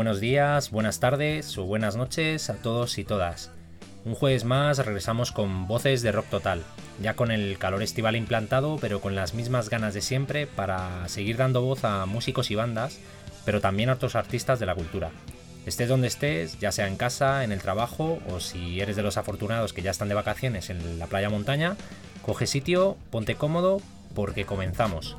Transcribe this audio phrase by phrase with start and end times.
[0.00, 3.50] Buenos días, buenas tardes o buenas noches a todos y todas.
[4.06, 6.62] Un jueves más regresamos con Voces de Rock Total,
[7.02, 11.36] ya con el calor estival implantado, pero con las mismas ganas de siempre para seguir
[11.36, 12.98] dando voz a músicos y bandas,
[13.44, 15.10] pero también a otros artistas de la cultura.
[15.66, 19.18] Estés donde estés, ya sea en casa, en el trabajo o si eres de los
[19.18, 21.76] afortunados que ya están de vacaciones en la playa montaña,
[22.22, 23.82] coge sitio, ponte cómodo
[24.14, 25.18] porque comenzamos.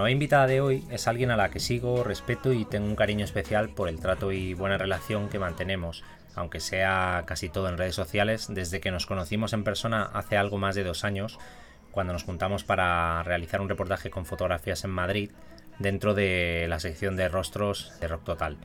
[0.00, 3.22] nueva invitada de hoy es alguien a la que sigo, respeto y tengo un cariño
[3.22, 7.96] especial por el trato y buena relación que mantenemos, aunque sea casi todo en redes
[7.96, 11.38] sociales, desde que nos conocimos en persona hace algo más de dos años,
[11.90, 15.32] cuando nos juntamos para realizar un reportaje con fotografías en Madrid
[15.78, 18.56] dentro de la sección de rostros de Rock Total.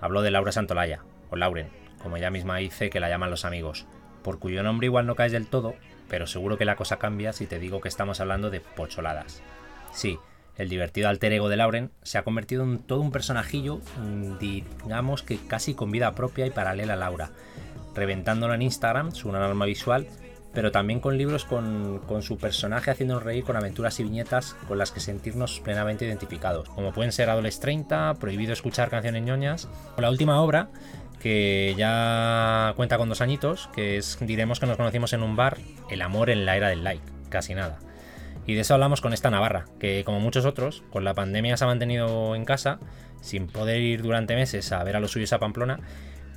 [0.00, 1.68] Hablo de Laura Santolaya, o Lauren,
[2.02, 3.84] como ella misma dice que la llaman los amigos,
[4.22, 5.74] por cuyo nombre igual no caes del todo,
[6.08, 9.42] pero seguro que la cosa cambia si te digo que estamos hablando de pocholadas.
[9.92, 10.18] Sí,
[10.56, 15.22] el divertido alter ego de Lauren, se ha convertido en todo un personajillo, mm, digamos
[15.22, 17.30] que casi con vida propia y paralela a Laura,
[17.94, 20.06] reventándolo en Instagram, su norma visual,
[20.54, 24.92] pero también con libros con, su personaje haciéndonos reír con aventuras y viñetas con las
[24.92, 30.10] que sentirnos plenamente identificados, como pueden ser Adoles 30, Prohibido escuchar canciones ñoñas, o la
[30.10, 30.68] última obra,
[31.20, 35.58] que ya cuenta con dos añitos, que es, diremos que nos conocimos en un bar,
[35.88, 37.78] El amor en la era del like, casi nada.
[38.46, 41.64] Y de eso hablamos con esta Navarra, que como muchos otros, con la pandemia se
[41.64, 42.80] ha mantenido en casa,
[43.20, 45.78] sin poder ir durante meses a ver a los suyos a Pamplona,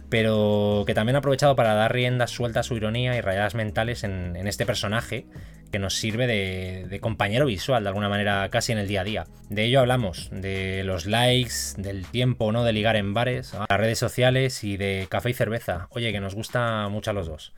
[0.09, 4.03] pero que también ha aprovechado para dar riendas sueltas a su ironía y rayadas mentales
[4.03, 5.25] en, este personaje
[5.71, 9.03] que nos sirve de, de, compañero visual de alguna manera casi en el día a
[9.03, 9.23] día.
[9.49, 13.79] De ello hablamos, de los likes, del tiempo no de ligar en bares, a las
[13.79, 15.87] redes sociales y de café y cerveza.
[15.89, 17.53] Oye, que nos gusta mucho a los dos.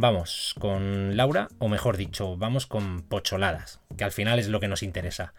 [0.00, 4.66] Vamos con Laura, o mejor dicho, vamos con pocholadas, que al final es lo que
[4.66, 5.34] nos interesa.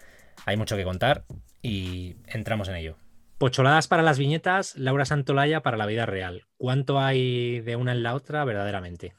[0.46, 1.24] Hay mucho que contar
[1.63, 2.96] y entramos en ello.
[3.40, 6.46] Pocholadas para las viñetas, Laura Santolaya para la vida real.
[6.58, 9.16] ¿Cuánto hay de una en la otra verdaderamente?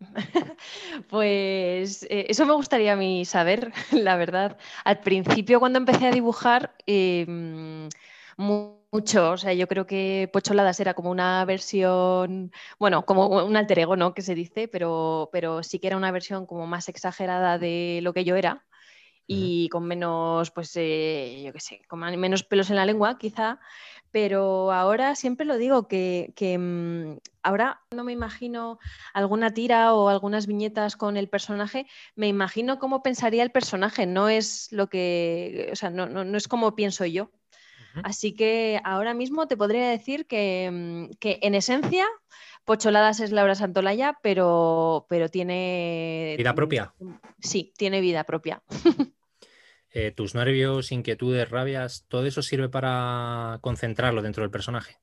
[1.10, 4.56] Pues eh, eso me gustaría a mí saber, la verdad.
[4.84, 7.26] Al principio, cuando empecé a dibujar, eh,
[8.92, 9.30] mucho.
[9.32, 13.96] O sea, yo creo que Pocholadas era como una versión, bueno, como un alter ego,
[13.96, 14.14] ¿no?
[14.14, 18.12] Que se dice, pero, pero sí que era una versión como más exagerada de lo
[18.12, 18.66] que yo era
[19.26, 23.60] y con menos, pues, eh, yo qué sé, con menos pelos en la lengua, quizá.
[24.12, 28.78] Pero ahora siempre lo digo que, mm, ahora no me imagino
[29.14, 34.28] alguna tira o algunas viñetas con el personaje, me imagino cómo pensaría el personaje, no
[34.28, 37.30] es lo que, o sea, no, no es como pienso yo.
[38.04, 42.06] Así que ahora mismo te podría decir que, mm, en esencia
[42.64, 46.34] Pocholadas es Laura Santolaya, pero, pero tiene...
[46.38, 46.94] ¿Vida propia?
[47.40, 48.62] Sí, tiene vida propia.
[49.92, 54.98] Eh, tus nervios, inquietudes, rabias, ¿todo eso sirve para concentrarlo dentro del personaje?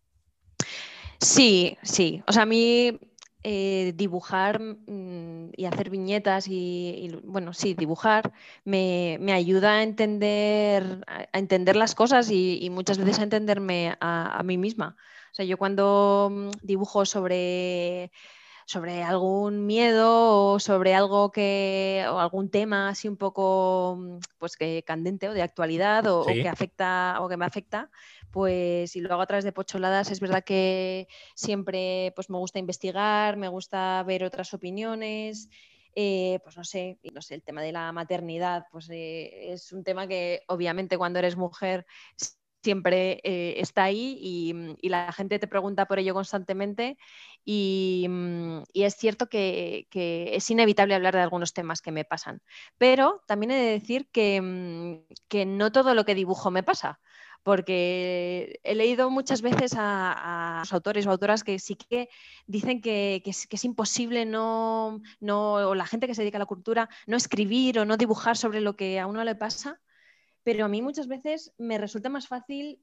[1.19, 2.23] Sí, sí.
[2.25, 2.97] O sea, a mí
[3.43, 8.33] eh, dibujar mm, y hacer viñetas y, bueno, sí, dibujar
[8.65, 14.57] me, ayuda a entender, a entender las cosas y, muchas veces a entenderme a, mí
[14.57, 14.97] misma.
[15.31, 18.11] O sea, yo cuando mm, dibujo sobre
[18.65, 24.16] sobre algún miedo o sobre algo que o algún tema así un poco mm,
[24.47, 27.89] pues que candente o de actualidad o, que afecta o que me afecta
[28.31, 32.59] pues si lo hago a través de pocholadas es verdad que siempre pues me gusta
[32.59, 35.49] investigar me gusta ver otras opiniones
[35.99, 39.83] eh, pues no sé, no sé, el tema de la maternidad, pues eh, es un
[39.83, 41.87] tema que obviamente cuando eres mujer
[42.67, 46.97] siempre eh, está ahí mm, y, la gente te pregunta por ello constantemente
[47.45, 52.41] mm, y, es cierto que, es inevitable hablar de algunos temas que me pasan,
[52.77, 56.99] pero también he de decir que, mm, que no todo lo que dibujo me pasa
[57.43, 62.09] porque he leído muchas veces a, los autores o autoras que sí que
[62.47, 66.89] dicen que, es, imposible no, no, o la gente que se dedica a la cultura,
[67.05, 69.79] no escribir o no dibujar sobre lo que a uno le pasa
[70.47, 72.79] pero a mí muchas veces me resulta más fácil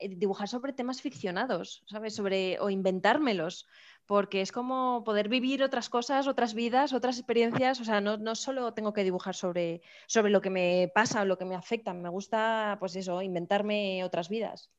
[0.00, 2.18] eh, dibujar sobre temas ficcionados, ¿sabes?
[2.18, 3.66] O inventármelos,
[4.06, 8.34] porque es como poder vivir otras cosas, otras vidas, otras experiencias, o sea, no, no
[8.34, 11.92] solo tengo que dibujar sobre, sobre lo que me pasa o lo que me afecta,
[11.92, 14.70] me gusta, pues eso, inventarme otras vidas.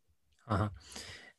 [0.47, 0.73] Ajá.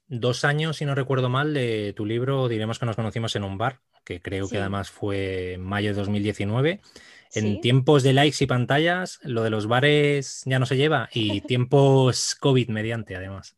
[0.06, 3.58] Dos años, si no recuerdo mal, de tu libro, diremos que nos conocimos en un
[3.58, 6.80] bar, que creo que además fue en mayo de 2019.
[7.34, 11.40] En tiempos de likes y pantallas, lo de los bares ya no se lleva y
[11.46, 13.56] tiempos COVID mediante, además.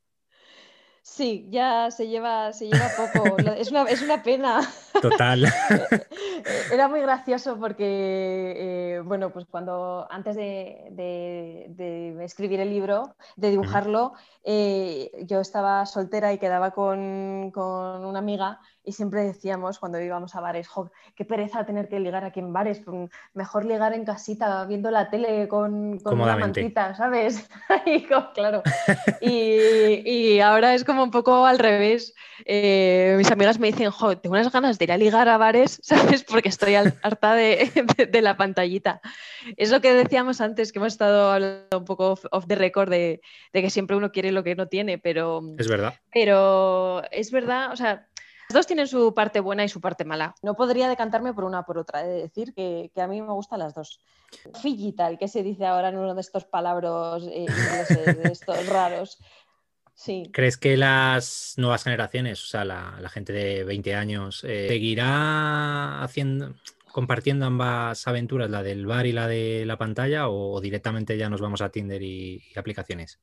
[1.17, 3.37] Sí, ya se lleva, se lleva poco.
[3.39, 4.61] es, una, es una pena.
[5.01, 5.47] Total.
[6.73, 14.15] Era muy gracioso porque, eh, bueno, pues cuando antes de, escribir el libro, de dibujarlo,
[14.43, 20.37] eh, yo estaba soltera y quedaba con, con una amiga y siempre decíamos cuando íbamos
[20.37, 20.69] a bares,
[21.17, 22.83] qué pereza tener que ligar aquí en bares,
[23.35, 27.49] mejor ligar en casita viendo la tele con, una mantita, ¿sabes?
[27.85, 28.63] y, claro.
[29.21, 32.15] y, ahora es como un poco al revés.
[32.45, 35.81] Eh, mis amigas me dicen, jo, tengo unas ganas de ir a ligar a bares,
[35.83, 36.23] ¿sabes?
[36.23, 39.01] Porque estoy harta de, la pantallita.
[39.57, 43.21] Es lo que decíamos antes, que hemos estado hablando un poco off, the record de,
[43.53, 45.43] de que siempre uno quiere lo que no tiene, pero...
[45.59, 45.95] Es verdad.
[46.13, 48.07] Pero es verdad, o sea
[48.49, 50.35] las dos tienen su parte buena y su parte mala.
[50.43, 52.05] No podría decantarme por una o por otra.
[52.05, 54.01] He de decir que, a mí me gustan las dos.
[54.63, 59.19] Digital, que se dice ahora en uno de estos palabras eh, ingleses, de estos raros.
[59.95, 60.31] Sí.
[60.33, 66.55] ¿Crees que las nuevas generaciones, o sea, la, gente de 20 años, eh, seguirá haciendo,
[66.93, 71.41] compartiendo ambas aventuras, la del bar y la de la pantalla, o, directamente ya nos
[71.41, 73.19] vamos a Tinder y, aplicaciones?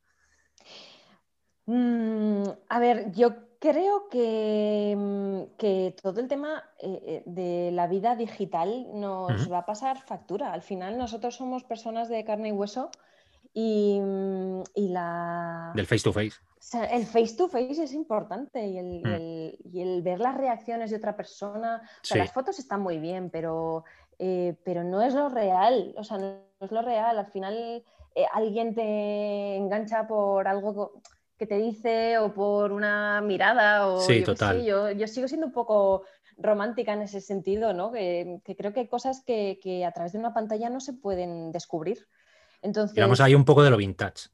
[1.68, 8.14] Mm, a ver, yo Creo mm, que, todo el tema eh, eh, de la vida
[8.18, 10.52] digital nos va a pasar factura.
[10.52, 12.92] Al final nosotros somos personas de carne y hueso
[13.54, 15.72] y, mm, la...
[15.76, 16.34] Del face to face.
[16.92, 20.04] el face to face es importante y el, mm.
[20.04, 21.90] ver las reacciones de otra persona.
[22.14, 23.86] las fotos están muy bien, pero,
[24.20, 25.96] eh, pero no es lo real.
[25.98, 27.18] O sea, no es lo real.
[27.18, 27.82] Al final
[28.34, 31.02] alguien te engancha por algo
[31.38, 34.64] que te dice o por una mirada o sí, total.
[34.64, 36.04] yo, yo, sigo siendo un poco
[36.38, 37.92] romántica en ese sentido, ¿no?
[37.92, 42.08] Que, creo que hay cosas que, a través de una pantalla no se pueden descubrir.
[42.62, 44.30] Entonces, Digamos, hay un poco de lo vintage.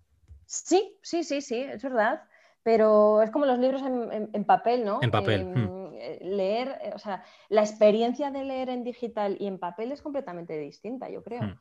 [0.45, 2.23] Sí, sí, sí, sí, es verdad.
[2.61, 4.99] Pero es como los libros en, papel, ¿no?
[5.01, 5.41] En papel.
[5.41, 5.89] Em, hmm.
[6.21, 10.57] Leer, eh, o sea, la experiencia de leer en digital y en papel es completamente
[10.57, 11.41] distinta, yo creo.
[11.41, 11.59] Hmm.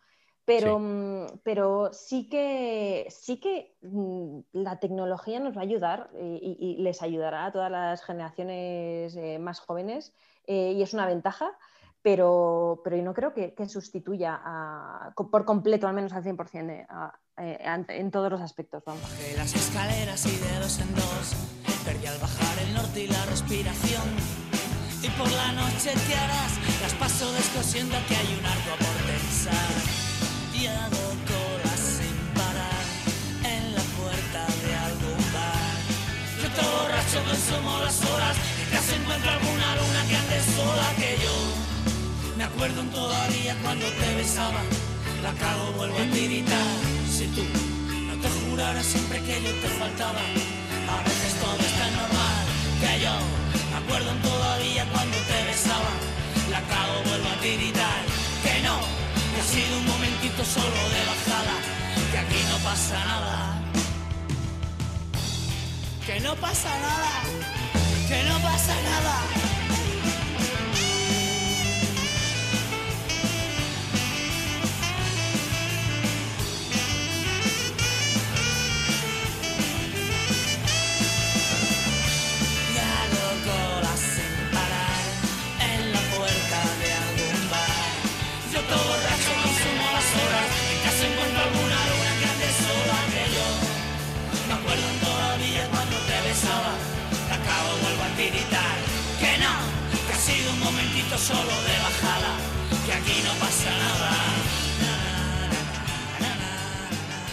[0.48, 0.82] Pero, sí.
[0.82, 7.02] Mm, pero sí que, sí que mm, la tecnología nos va a ayudar y, les
[7.02, 10.14] ayudará a todas las generaciones eh, más jóvenes
[10.46, 11.50] eh, y es una ventaja,
[12.00, 14.40] pero, pero yo no creo que, sustituya
[15.14, 18.82] por completo, al menos al 100%, eh, en todos los aspectos.
[18.86, 19.02] Vamos.
[19.36, 21.34] las escaleras y de dos en dos,
[21.84, 24.08] perdí al bajar el norte y la respiración.
[25.02, 30.07] Y por la noche te harás, las paso descosiendo que hay un arco por pensar
[30.66, 32.84] hago colas sin parar
[33.44, 35.76] en la puerta de algún bar.
[36.42, 38.36] Yo te borracho sumo las horas
[38.72, 41.36] y te encuentro alguna luna que ande sola que yo.
[42.36, 44.62] Me acuerdo todavía cuando te besaba,
[45.22, 46.76] la cago, vuelvo a tiritar.
[47.10, 47.44] Si tú
[48.08, 52.44] no te juraras siempre que yo te faltaba, a veces todo está normal
[52.80, 53.14] que yo.
[53.70, 54.27] Me acuerdo
[60.44, 61.56] solo de bajada,
[62.12, 63.62] que aquí no pasa nada.
[66.06, 67.10] Que no pasa nada,
[68.08, 69.57] que no pasa nada.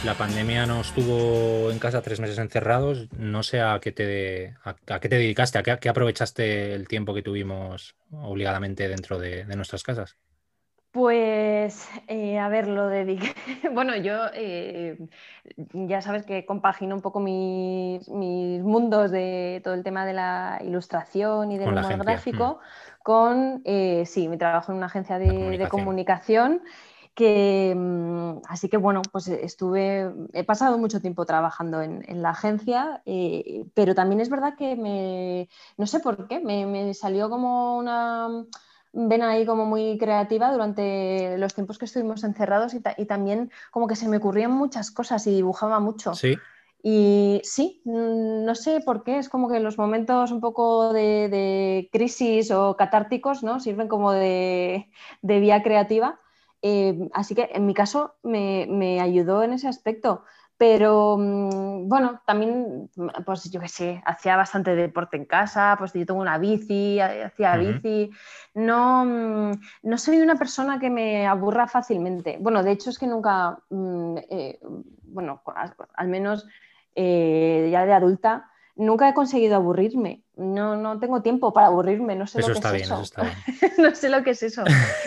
[0.04, 3.08] La pandemia nos tuvo en casa tres meses encerrados.
[3.18, 7.15] No sé a qué te, a, a qué te dedicaste, a qué, aprovechaste el tiempo
[7.15, 10.18] que tuvimos obligadamente dentro de nuestras casas.
[10.95, 13.35] Pues, eh, a ver, lo dediqué.
[13.73, 14.97] Bueno, yo eh,
[15.73, 21.51] ya sabes que compagino un poco mis, mundos de todo el tema de la ilustración
[21.51, 23.03] y del humor gráfico mm.
[23.03, 26.61] con, eh, sí, mi trabajo en una agencia de comunicación
[27.13, 33.01] que, mm, así que bueno, pues estuve, he pasado mucho tiempo trabajando en, la agencia,
[33.73, 38.45] pero también es verdad que me, no sé por qué, me, salió como una
[38.95, 43.95] vena ahí como muy creativa durante los tiempos que estuvimos encerrados y, también como que
[43.95, 46.15] se me ocurrían muchas cosas y dibujaba mucho.
[46.15, 46.37] Sí.
[46.81, 51.89] Y sí, mm, no sé por qué, es como que los momentos un poco de,
[51.91, 53.59] crisis o catárticos ¿no?
[53.59, 54.89] sirven como de,
[55.21, 56.19] de vía creativa
[56.67, 60.23] eh, así que en mi caso me, ayudó en ese aspecto.
[60.57, 62.89] Pero mm, bueno, también,
[63.25, 67.57] pues yo qué sé, hacía bastante deporte en casa, pues yo tengo una bici, hacía
[67.57, 68.09] bici.
[68.53, 69.51] No, mm,
[69.83, 72.38] no soy una persona que me aburra fácilmente.
[72.39, 74.59] Bueno, de hecho es que nunca, mm, eh,
[75.03, 75.41] bueno,
[75.95, 76.47] al menos
[76.95, 80.22] eh, ya de adulta, nunca he conseguido aburrirme.
[80.36, 83.03] No, no tengo tiempo para aburrirme, no sé lo que es eso.
[83.77, 84.63] no sé lo que es eso.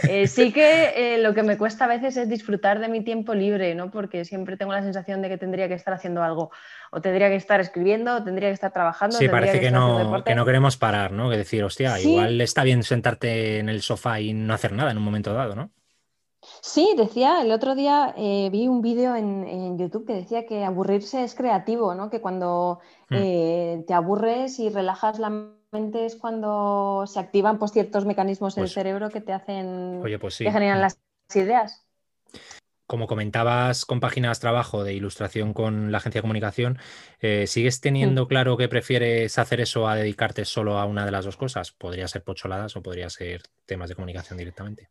[0.09, 3.35] Eh, sí que eh, lo que me cuesta a veces es disfrutar de mi tiempo
[3.35, 3.91] libre, ¿no?
[3.91, 6.51] Porque siempre tengo la sensación de que tendría que estar haciendo algo.
[6.91, 9.19] O tendría que estar escribiendo, o tendría que estar trabajando.
[9.19, 11.29] Sí, parece que, no, que no queremos parar, ¿no?
[11.29, 14.97] Que decir, hostia, igual está bien sentarte en el sofá y no hacer nada en
[14.97, 15.71] un momento dado, ¿no?
[16.61, 21.23] Sí, decía, el otro día eh, vi un vídeo en, YouTube que decía que aburrirse
[21.23, 22.11] es creativo, ¿no?
[22.11, 23.15] Que cuando hmm.
[23.15, 25.31] eh, te aburres y relajas la
[25.73, 30.01] mente es cuando se activan pues, ciertos mecanismos en el pues cerebro que te hacen,
[30.21, 30.99] pues que generan las
[31.35, 31.85] ideas.
[32.87, 36.79] Como comentabas, compaginas trabajo de ilustración con la agencia de comunicación.
[37.21, 38.29] Eh, ¿Sigues teniendo hmm.
[38.29, 41.71] claro que prefieres hacer eso a dedicarte solo a una de las dos cosas?
[41.71, 44.89] Podría ser pocholadas o podría ser temas de comunicación directamente.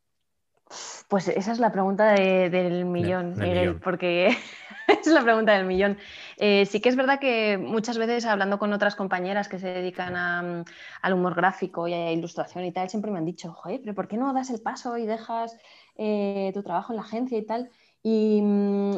[1.08, 4.28] Pues esa es la pregunta del millón, Miguel, porque
[4.88, 5.98] es la pregunta del millón.
[6.38, 10.66] Eh, sí que es verdad que muchas veces hablando con otras compañeras que se dedican
[11.02, 14.10] al humor gráfico y a ilustración y tal, siempre me han dicho, joder, pero ¿por
[14.10, 15.58] qué no das el paso y dejas
[15.96, 17.70] eh, tu trabajo en la agencia y tal?
[18.04, 18.98] Y, mm,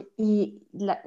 [0.73, 1.01] la,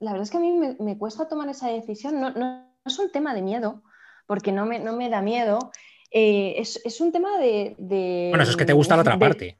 [0.00, 2.20] verdad es que a mí me, cuesta tomar esa decisión.
[2.20, 3.82] No, es un tema de miedo,
[4.26, 5.72] porque no me, no me da miedo.
[6.12, 7.74] Eh, es, un tema de,
[8.30, 9.58] Bueno, eso es que te gusta la otra parte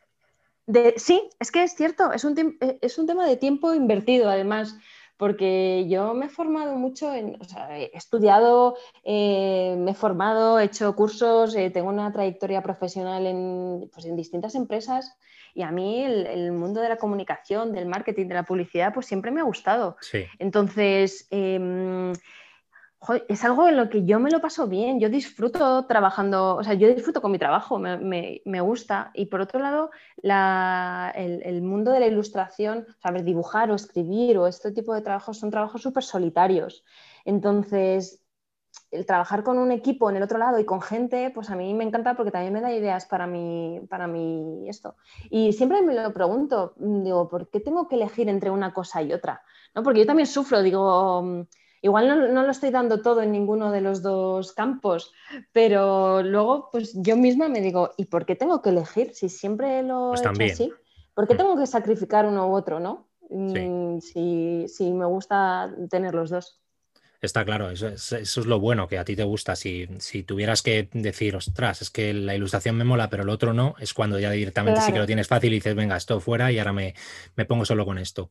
[0.96, 4.76] sí, es que es cierto, es un, eh, es un tema de tiempo invertido además
[5.16, 10.58] porque yo me he formado mucho, en, o sea, he estudiado, eh, me he formado,
[10.58, 15.16] he hecho cursos, eh, tengo una trayectoria profesional en, pues, en, distintas empresas
[15.54, 19.30] y a mí el, mundo de la comunicación, del marketing, de la publicidad, pues siempre
[19.30, 19.96] me ha gustado.
[20.40, 22.12] Entonces, em,
[23.28, 26.74] es algo en lo que yo me lo paso bien, yo disfruto trabajando, o sea,
[26.74, 29.10] yo disfruto con mi trabajo, me, gusta.
[29.14, 29.90] Y por otro lado,
[30.22, 35.50] el, mundo de la ilustración, saber dibujar o escribir o este tipo de trabajos son
[35.50, 36.84] trabajos súper solitarios.
[37.24, 38.20] Entonces,
[38.90, 41.74] el trabajar con un equipo en el otro lado y con gente, pues a mí
[41.74, 44.96] me encanta porque también me da ideas para mí, para mí esto.
[45.30, 49.12] Y siempre me lo pregunto, digo, ¿por qué tengo que elegir entre una cosa y
[49.12, 49.42] otra?
[49.74, 49.82] ¿No?
[49.82, 51.46] Porque yo también sufro, digo
[51.84, 55.12] Igual no, lo estoy dando todo en ninguno de los dos campos,
[55.52, 59.82] pero luego pues yo misma me digo, ¿y por qué tengo que elegir si siempre
[59.82, 60.72] lo pues he hecho así?
[61.12, 61.36] ¿Por qué mm.
[61.36, 63.10] tengo que sacrificar uno u otro, no?
[63.28, 66.58] Mm, si, me gusta tener los dos.
[67.20, 69.54] Está claro, eso es, lo bueno que a ti te gusta.
[69.54, 69.86] Si,
[70.26, 73.92] tuvieras que decir, ostras, es que la ilustración me mola, pero el otro no, es
[73.92, 76.72] cuando ya directamente sí que lo tienes fácil y dices, venga, esto fuera y ahora
[76.72, 76.94] me,
[77.36, 78.30] me pongo solo con esto.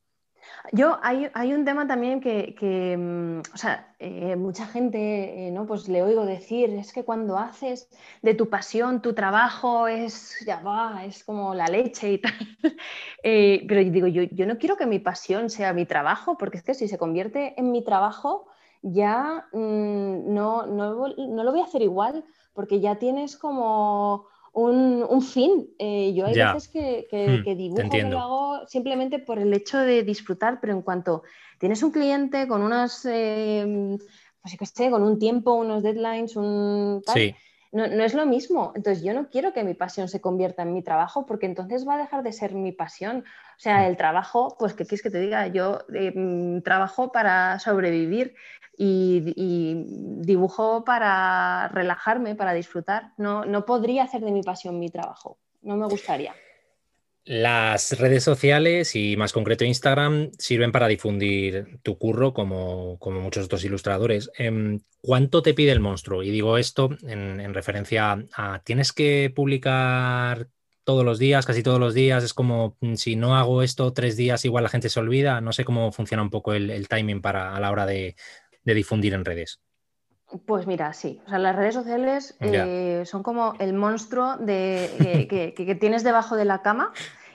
[0.71, 5.65] Yo, hay, un tema también que, mm, o sea, eh, mucha gente, eh, ¿no?
[5.65, 7.89] Pues le oigo decir, es que cuando haces
[8.21, 12.33] de tu pasión tu trabajo es, ya va, es como la leche y tal.
[13.23, 16.63] Eh, pero digo, yo, yo no quiero que mi pasión sea mi trabajo, porque es
[16.63, 18.47] que si se convierte en mi trabajo,
[18.81, 25.21] ya mm, no, no, no lo voy a hacer igual, porque ya tienes como un,
[25.21, 25.67] fin.
[25.79, 29.79] Eh, yo hay veces que, que, hmm, dibujo que lo hago simplemente por el hecho
[29.79, 31.23] de disfrutar, pero en cuanto
[31.59, 33.97] tienes un cliente con unas, eh,
[34.41, 37.35] pues con un tiempo, unos deadlines, un tal,
[37.73, 38.71] no, es lo mismo.
[38.75, 41.95] Entonces yo no quiero que mi pasión se convierta en mi trabajo porque entonces va
[41.95, 43.25] a dejar de ser mi pasión.
[43.57, 43.85] O sea, mm.
[43.85, 45.47] el trabajo, pues ¿qué quieres que te diga?
[45.47, 48.35] Yo eh, mm, trabajo para sobrevivir
[48.77, 49.85] y,
[50.21, 53.11] dibujo para relajarme, para disfrutar.
[53.17, 55.37] No, no podría hacer de mi pasión mi trabajo.
[55.63, 56.33] No me gustaría.
[57.25, 63.63] Las redes sociales y más concreto Instagram sirven para difundir tu curro como, muchos otros
[63.63, 64.29] ilustradores.
[64.37, 66.21] Em, ¿Cuánto te pide el monstruo?
[66.21, 70.49] Y digo esto en, referencia a, ¿tienes que publicar
[70.83, 72.25] todos los días, casi todos los días?
[72.25, 75.39] Es como, mm, si no hago esto tres días, igual la gente se olvida.
[75.39, 78.15] No sé cómo funciona un poco el, timing para, a la hora de,
[78.65, 79.61] difundir en redes.
[80.45, 81.21] Pues mira, sí.
[81.25, 86.45] O sea, las redes sociales eh, son como el monstruo de, que, tienes debajo de
[86.45, 86.91] la cama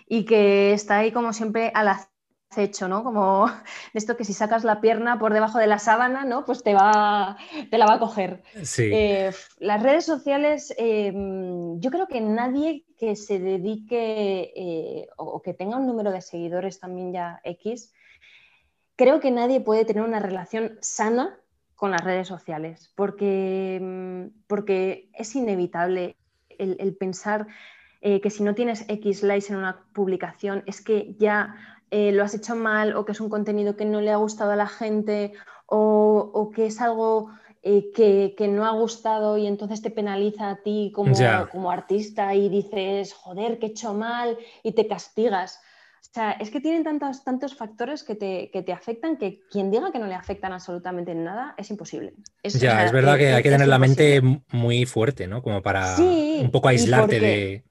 [0.08, 3.04] y que está ahí como siempre al acecho, ¿no?
[3.04, 3.46] Como
[3.94, 6.44] esto que si sacas la pierna por debajo de la sábana, ¿no?
[6.44, 7.36] Pues te, va,
[7.70, 8.42] te la va a coger.
[8.78, 11.12] Eh, las redes sociales, eh,
[11.76, 17.12] yo creo que nadie que se dedique o que tenga un número de seguidores también
[17.12, 17.92] ya X,
[18.96, 21.38] creo que nadie puede tener una relación sana
[21.78, 26.16] con las redes sociales, porque, mm, porque es inevitable
[26.58, 27.46] el, pensar
[28.00, 31.54] eh, que si no tienes X likes en una publicación es que ya
[31.92, 34.50] eh, lo has hecho mal o que es un contenido que no le ha gustado
[34.50, 35.34] a la gente
[35.66, 37.30] o, que es algo
[37.62, 41.14] eh, que, no ha gustado y entonces te penaliza a ti como,
[41.52, 45.60] como artista y dices, joder, que he hecho mal y te castigas.
[46.10, 49.98] O sea, es que tienen tantos, tantos factores que te, afectan que quien diga que
[49.98, 52.14] no le afectan absolutamente nada es imposible.
[52.42, 55.42] ya, es verdad que hay que tener la mente muy fuerte, ¿no?
[55.42, 57.64] Como para un poco aislarte de...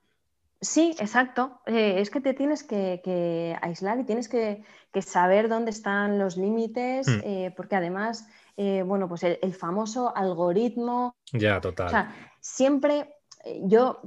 [0.62, 1.62] Sí, exacto.
[1.66, 4.64] Eh, es que te tienes que, aislar y tienes que,
[5.02, 7.20] saber dónde están los límites, hmm.
[7.24, 11.16] eh, porque además, eh, bueno, pues el, el, famoso algoritmo.
[11.32, 11.88] Ya, total.
[11.88, 13.17] O sea, siempre
[13.64, 14.02] yo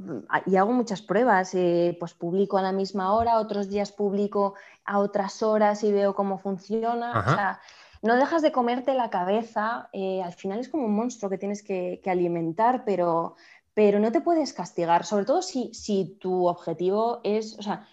[0.46, 4.98] y hago muchas pruebas, eh, pues publico a la misma hora, otros días publico a
[4.98, 7.20] otras horas y veo cómo funciona.
[7.20, 7.60] O sea,
[8.02, 11.62] no dejas de comerte la cabeza, eh, al final es como un monstruo que tienes
[11.62, 13.36] que, alimentar, pero,
[13.74, 17.86] pero no te puedes castigar, sobre todo si, si tu objetivo es, o sea,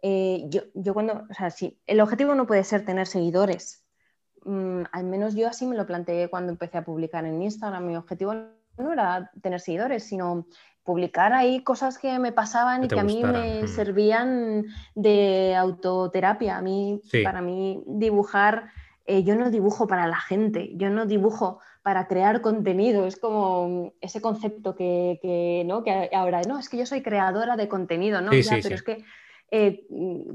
[0.00, 3.84] eh, yo, yo, cuando, o sea, si el objetivo no puede ser tener seguidores,
[4.44, 7.96] mm, al menos yo así me lo planteé cuando empecé a publicar en Instagram, mi
[7.96, 8.34] objetivo
[8.78, 10.46] no era tener seguidores, sino
[10.84, 13.68] publicar ahí cosas que me pasaban y que a mí me mm.
[13.68, 16.58] servían de autoterapia.
[16.58, 18.70] A mí, para mí, dibujar,
[19.06, 23.06] eh, yo no dibujo para la gente, yo no dibujo para crear contenido.
[23.06, 25.84] Es como ese concepto que, ¿no?
[25.84, 28.30] que ahora, no, es que yo soy creadora de contenido, ¿no?
[28.30, 29.04] pero es que
[29.54, 29.86] eh,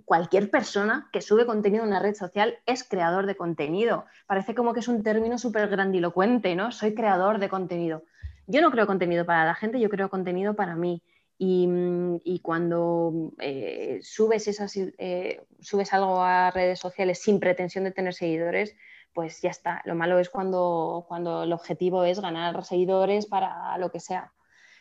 [0.06, 4.06] cualquier persona que sube contenido en una red social es creador de contenido.
[4.28, 6.72] Parece como que es un término súper grandilocuente, ¿no?
[6.72, 8.04] Soy creador de contenido
[8.48, 11.04] yo no creo contenido para la gente, yo creo contenido para mí.
[11.38, 17.92] Y, mm, cuando eh, subes, esas, eh, subes algo a redes sociales sin pretensión de
[17.92, 18.76] tener seguidores,
[19.14, 19.82] pues ya está.
[19.86, 24.32] Lo malo es cuando, cuando el objetivo es ganar seguidores para lo que sea.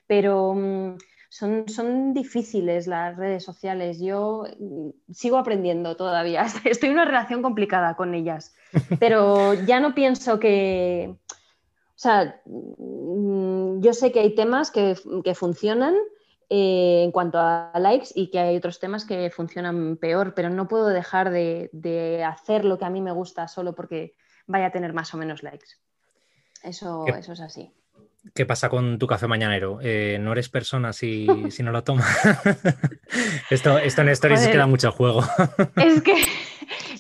[0.06, 0.96] Pero mm,
[1.28, 4.00] son, son difíciles las redes sociales.
[4.00, 6.46] Yo mm, sigo aprendiendo todavía.
[6.64, 8.54] Estoy en una relación complicada con ellas.
[9.00, 11.16] Pero ya no pienso que
[11.96, 14.94] o sea, mm, yo sé que hay temas que,
[15.34, 15.94] funcionan
[16.50, 20.68] eh, en cuanto a likes y que hay otros temas que funcionan peor, pero no
[20.68, 24.14] puedo dejar de, hacer lo que a mí me gusta solo porque
[24.46, 25.68] vaya a tener más o menos likes.
[26.62, 27.72] Eso, eso es así.
[28.34, 29.78] ¿Qué pasa con tu café mañanero?
[29.80, 31.26] Eh, ¿No eres persona si,
[31.62, 32.14] no lo tomas?
[33.50, 35.22] esto, esto en Stories queda mucho juego.
[35.76, 36.14] es que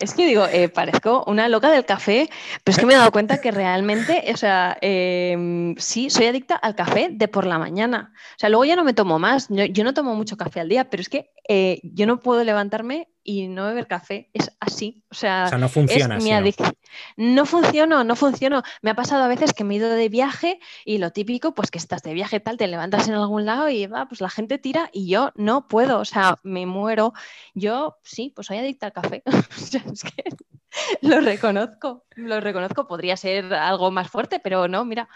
[0.00, 2.28] es que digo, eh, parezco una loca del café,
[2.64, 6.56] pero es que me he dado cuenta que realmente, o sea, em, sí, soy adicta
[6.56, 8.12] al café de por la mañana.
[8.14, 10.90] O sea, luego ya no me tomo más, yo, no tomo mucho café al día,
[10.90, 14.30] pero es que eh, yo no puedo levantarme y no beber café.
[14.32, 15.02] Es así.
[15.10, 16.16] O sea, no funciona.
[16.16, 16.72] Es mi adicción.
[17.16, 18.62] No funciono, no funciono.
[18.82, 21.72] Me ha pasado a veces que me he ido de viaje y lo típico, pues
[21.72, 24.58] que estás de viaje tal, te levantas en algún lado y va, pues la gente
[24.58, 25.98] tira y yo no puedo.
[25.98, 27.12] O sea, me muero.
[27.52, 29.22] Yo sí, pues soy adicta al café.
[29.56, 30.24] es que
[31.02, 32.86] lo reconozco, lo reconozco.
[32.86, 35.08] Podría ser algo más fuerte, pero no, mira.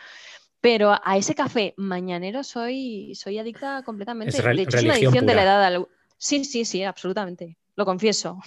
[0.61, 4.37] Pero a ese café mañanero soy, soy adicta completamente.
[4.37, 5.87] Es de hecho, es una adicción de la edad.
[6.19, 8.39] Sí, sí, sí, absolutamente lo confieso.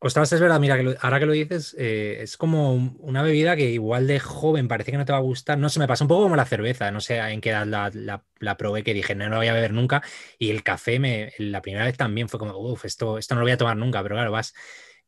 [0.00, 3.70] Ostras, es verdad, mira, que ahora que lo dices, eh, es como una bebida que
[3.70, 5.58] igual de joven parece que no te va a gustar.
[5.58, 8.56] No se me pasa un poco como la cerveza, no sé en qué edad la,
[8.56, 10.02] probé, que dije, no, no la voy a beber nunca.
[10.38, 13.44] Y el café, me, la primera vez también fue como, uff, esto, esto no lo
[13.44, 14.54] voy a tomar nunca, pero claro, vas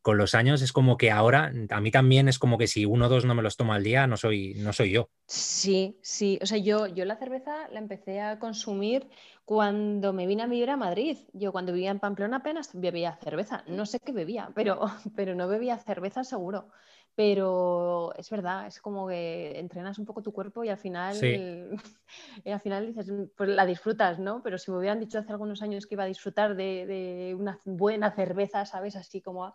[0.03, 3.07] con los años es como que ahora, a mí también es como que si uno
[3.07, 5.11] o dos no me los tomo al día, no soy, no soy yo.
[5.27, 6.39] Sí, sí.
[6.43, 9.09] O sea, yo, yo la cerveza la empecé a consumir
[9.45, 11.19] cuando me vine a vivir a Madrid.
[11.33, 13.63] Yo cuando vivía en Pamplona apenas bebía cerveza.
[13.67, 14.81] No sé qué bebía, pero,
[15.15, 16.69] pero no bebía cerveza seguro.
[17.15, 21.17] Pero es verdad, es como que entrenas un poco tu cuerpo y al final,
[22.45, 24.43] y al final dices, pues la disfrutas, ¿no?
[24.43, 27.59] Pero si me hubieran dicho hace algunos años que iba a disfrutar de, de una
[27.65, 28.97] buena cerveza, ¿sabes?
[28.97, 29.55] Así como,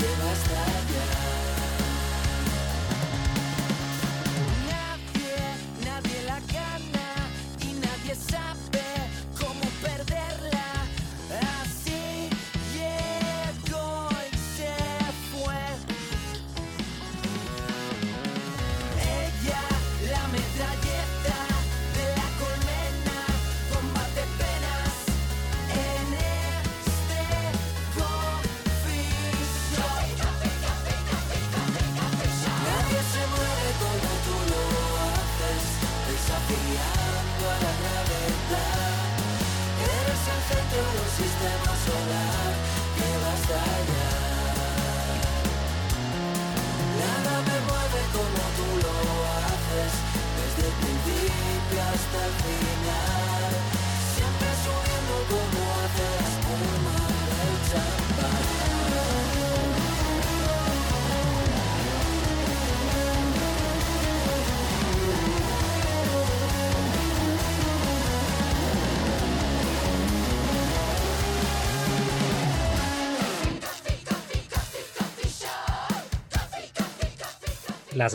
[0.00, 0.87] give us that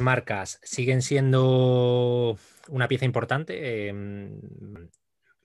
[0.02, 2.38] marcas siguen siendo
[2.70, 4.40] una pieza importante em,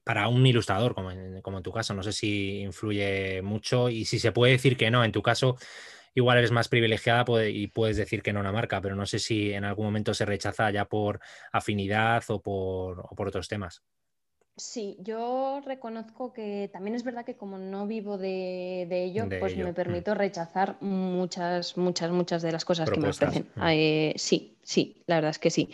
[0.05, 1.95] para un ilustrador, como en, como en, tu caso.
[1.95, 5.05] No sé si influye mucho y si se puede decir que no.
[5.05, 5.57] En tu caso,
[6.15, 9.53] igual eres más privilegiada y puedes decir que no una marca, pero no sé si
[9.53, 11.21] en algún momento se rechaza ya por
[11.53, 13.83] afinidad o por, o por otros temas.
[14.59, 19.71] Sí, yo reconozco que también es verdad que como no vivo de, ello, pues me
[19.71, 19.75] mm.
[19.75, 23.47] permito rechazar muchas, muchas, muchas de las cosas que me ofrecen.
[23.55, 23.63] Mm.
[23.69, 25.71] Eh, sí, sí, la verdad es que sí.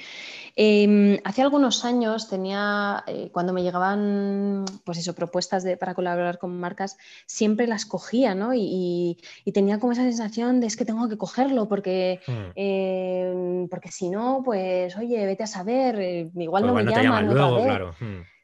[0.55, 6.39] Em, hace algunos años tenía, eh, cuando me llegaban, pues eso, propuestas de, para colaborar
[6.39, 8.53] con marcas, siempre las cogía, ¿no?
[8.55, 9.17] Y,
[9.55, 12.51] tenía como esa sensación de es que tengo que cogerlo porque, mm.
[12.55, 17.27] em, porque si no, pues oye, vete a saber, eh, igual pues no me llaman,
[17.33, 17.95] luego, claro.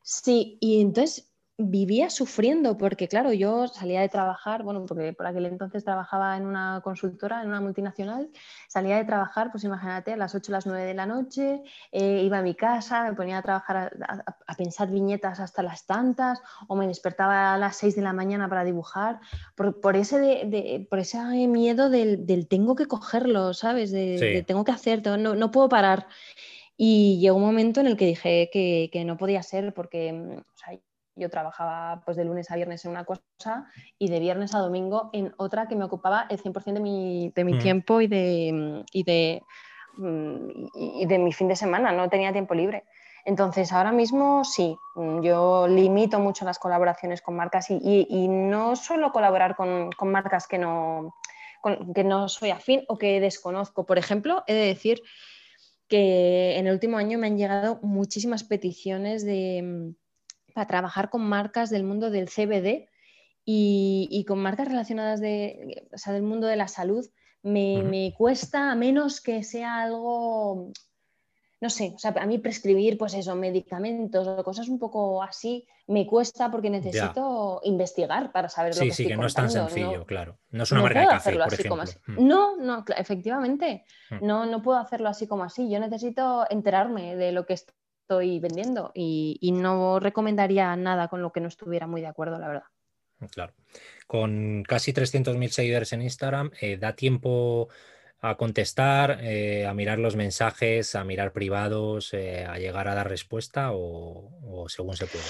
[0.02, 1.30] Sí, y entonces
[1.62, 6.46] vivía sufriendo porque, claro, yo salía de trabajar, bueno, porque por aquel entonces trabajaba en
[6.46, 8.30] una consultora, en una multinacional,
[8.68, 12.22] salía de trabajar, pues imagínate, a las 8 o las 9 de la noche, eh,
[12.24, 13.92] iba a mi casa, me ponía a trabajar,
[14.46, 18.48] a, pensar viñetas hasta las tantas, o me despertaba a las 6 de la mañana
[18.48, 19.20] para dibujar,
[19.54, 23.90] por, ese, de, por ese miedo del, tengo que cogerlo, ¿sabes?
[23.90, 26.06] De, tengo que hacer, no, no puedo parar.
[26.82, 30.40] Y llegó un momento en el que dije que, no podía ser porque mm,
[31.14, 33.20] yo trabajaba pues, de lunes a viernes en una cosa
[33.98, 37.44] y de viernes a domingo en otra que me ocupaba el 100% de mi, de
[37.44, 37.58] mi mm.
[37.58, 39.42] tiempo y de, mm, y, de,
[40.74, 42.84] y de mi fin de semana, no tenía tiempo libre.
[43.26, 44.74] Entonces, ahora mismo sí,
[45.22, 50.56] yo limito mucho las colaboraciones con marcas y, no suelo colaborar con, con marcas que
[50.56, 51.14] no,
[51.94, 53.84] que no soy afín o que desconozco.
[53.84, 55.02] Por ejemplo, he de decir
[55.90, 61.22] que en el último año me han llegado muchísimas peticiones de, mm, para trabajar con
[61.22, 62.88] marcas del mundo del CBD
[63.44, 67.04] y, con marcas relacionadas de, del mundo de la salud.
[67.42, 70.72] Me, me, cuesta, a menos que sea algo,
[71.60, 75.66] no sé, o sea, a mí prescribir, pues eso, medicamentos o cosas un poco así,
[75.88, 79.34] me cuesta porque necesito investigar para saber sí, lo que Sí, sí, que no es
[79.34, 80.38] tan sencillo, claro.
[80.50, 81.84] No es una marca de café, por ejemplo.
[82.06, 82.26] Mm.
[82.26, 83.84] No, no, efectivamente.
[84.10, 84.26] Mm.
[84.26, 85.70] No, no puedo hacerlo así como así.
[85.70, 91.40] Yo necesito enterarme de lo que estoy vendiendo y, no recomendaría nada con lo que
[91.40, 92.64] no estuviera muy de acuerdo, la verdad.
[93.32, 93.52] Claro.
[94.06, 97.68] Con casi 300.000 seguidores en Instagram, eh, ¿da tiempo
[98.20, 103.08] a contestar, eh, a mirar los mensajes, a mirar privados, eh, a llegar a dar
[103.08, 105.24] respuesta o según se puede?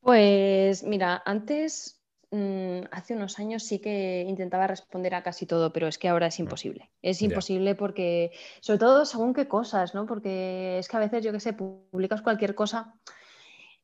[0.00, 5.86] Pues mira, antes mm, hace unos años sí que intentaba responder a casi todo, pero
[5.86, 6.90] es que ahora es imposible.
[7.02, 10.06] Es imposible porque, sobre todo según qué cosas, ¿no?
[10.06, 12.94] Porque es que a veces, yo qué sé, publicas cualquier cosa.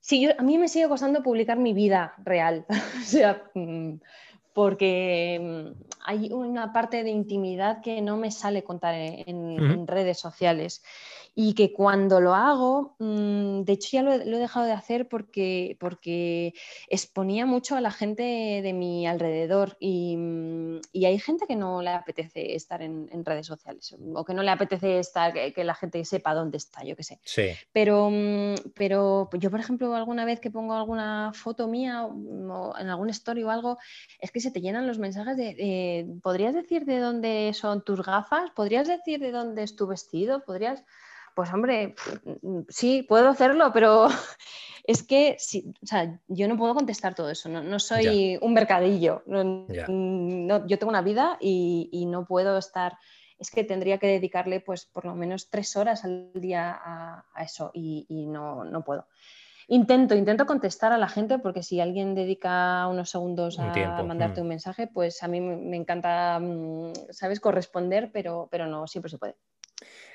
[0.00, 2.66] Sí, yo, a mí me sigue costando publicar mi vida real.
[3.02, 3.94] o sea, mm,
[4.54, 10.82] porque mm, hay una parte de intimidad que no me sale contar en, redes sociales
[11.36, 15.76] y que cuando lo hago, mm, de hecho ya lo, he dejado de hacer porque,
[15.80, 16.54] porque
[16.88, 18.22] exponía mucho a la gente
[18.62, 23.96] de mi alrededor y, mm, hay gente que no le apetece estar en, redes sociales
[24.14, 27.20] o que no le apetece estar, que, la gente sepa dónde está, yo qué sé.
[27.24, 27.48] Sí.
[27.72, 28.10] Pero,
[28.74, 33.42] pero yo, por ejemplo, alguna vez que pongo alguna foto mía o en algún story
[33.44, 33.78] o algo,
[34.20, 38.50] es que se te llenan los mensajes de, ¿podrías decir de dónde son tus gafas?
[38.54, 40.44] ¿Podrías decir de dónde es tu vestido?
[40.44, 40.84] ¿Podrías...?
[41.34, 41.96] Pues hombre,
[42.68, 44.06] sí, puedo hacerlo, pero
[44.84, 45.36] es que
[46.28, 52.06] yo no puedo contestar todo eso, no, soy un mercadillo, yo tengo una vida y,
[52.06, 52.96] no puedo estar,
[53.38, 57.72] es que tendría que dedicarle pues por lo menos tres horas al día a, eso
[57.74, 59.08] y, no, puedo.
[59.66, 64.42] Intento, intento contestar a la gente porque si alguien dedica unos segundos a mandarte mm.
[64.42, 69.16] un mensaje, pues a mí me encanta, mm, ¿sabes?, corresponder, pero, pero no siempre se
[69.16, 69.36] puede.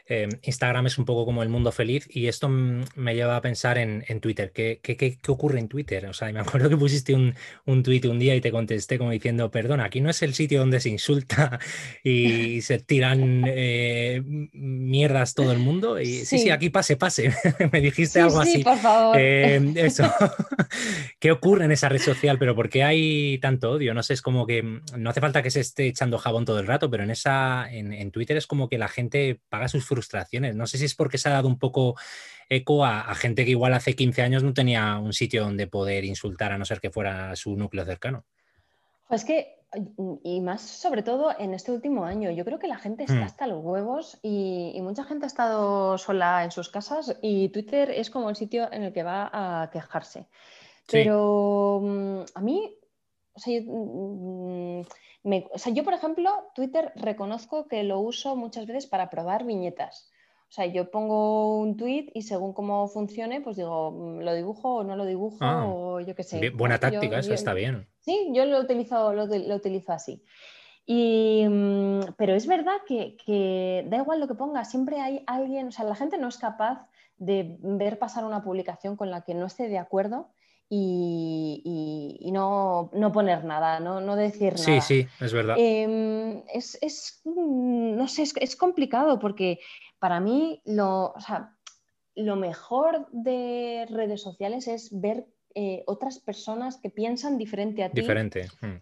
[0.10, 3.78] Eh, Instagram es un poco como el mundo feliz y esto me lleva a pensar
[3.78, 4.52] en, Twitter.
[4.52, 6.08] ¿Qué, ¿Qué, ocurre en Twitter?
[6.08, 9.12] O sea, me acuerdo que pusiste un, un tweet un día y te contesté como
[9.12, 11.60] diciendo, perdona, aquí no es el sitio donde se insulta
[12.04, 16.00] y se tiran eh, mierdas todo el mundo.
[16.00, 17.32] Y sí, sí, aquí pase, pase.
[17.72, 18.64] me dijiste algo sí, así.
[18.64, 19.16] por favor.
[19.20, 20.12] Eh, eso.
[21.20, 22.40] ¿Qué ocurre en esa red social?
[22.40, 23.94] Pero ¿por qué hay tanto odio?
[23.94, 26.60] No sé, es como que mm, no hace falta que se esté echando jabón todo
[26.60, 29.86] el rato, pero en esa, en, en Twitter es como que la gente paga sus
[29.86, 29.99] frustraciones.
[30.54, 31.96] No sé si es porque se ha dado un poco
[32.50, 36.52] eco a, gente que igual hace 15 años no tenía un sitio donde poder insultar
[36.52, 38.26] a no ser que fuera su núcleo cercano.
[39.08, 39.60] Pues que,
[40.24, 43.24] y más sobre todo en este último año, yo creo que la gente está hmm.
[43.24, 48.10] hasta los huevos y, mucha gente ha estado sola en sus casas y Twitter es
[48.10, 50.26] como el sitio en el que va a quejarse.
[50.92, 52.79] Pero mm, a mí,
[53.40, 54.82] o sea, mm,
[55.52, 60.12] o sea, yo, por ejemplo, Twitter reconozco que lo uso muchas veces para probar viñetas.
[60.50, 64.76] O sea, yo pongo un tweet y según cómo funcione, pues digo, mm, lo dibujo
[64.76, 66.50] o no lo dibujo ah, o yo qué sé.
[66.50, 67.88] buena táctica, eso está bien.
[68.00, 69.26] Sí, yo lo utilizo, lo,
[69.56, 70.24] utilizo así.
[70.86, 75.68] Y, mm, pero es verdad que, que, da igual lo que ponga, siempre hay alguien,
[75.68, 79.36] o sea, la gente no es capaz de ver pasar una publicación con la que
[79.36, 80.30] no esté de acuerdo
[80.70, 84.64] y, no, poner nada, no, decir nada.
[84.64, 85.56] Sí, sí, es verdad.
[85.58, 89.60] Em, es, mm, no sé, es, complicado porque
[90.00, 91.14] para mí lo,
[92.16, 98.02] lo mejor de redes sociales es ver eh, otras personas que piensan diferente a ti.
[98.02, 98.48] Diferente.
[98.62, 98.78] Hmm.